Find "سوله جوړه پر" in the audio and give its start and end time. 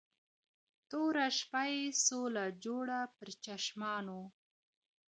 2.05-3.27